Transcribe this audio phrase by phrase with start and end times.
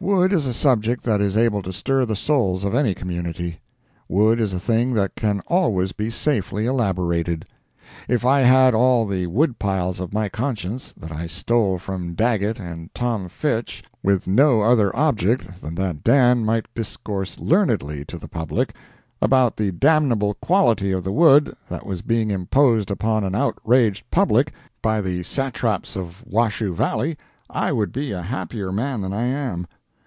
[0.00, 3.60] Wood is a subject that is able to stir the souls of any community.
[4.06, 7.46] Wood is a thing that can always be safely elaborated.
[8.06, 12.60] If I had all the wood piles of my conscience, that I stole from Daggett
[12.60, 18.28] and Tom Fitch with no other object than that Dan might discourse learnedly to the
[18.28, 18.74] public
[19.22, 24.52] about the damnable quality of the wood that was being imposed upon an outraged public
[24.82, 27.16] by the satraps of Washoe Valley,
[27.48, 29.66] I would be a happier man than I am.